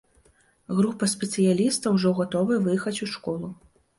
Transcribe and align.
Група 0.77 1.09
спецыялістаў 1.15 1.91
ўжо 1.97 2.13
гатовая 2.19 2.59
выехаць 2.69 2.97
у 3.07 3.11
школу. 3.15 3.47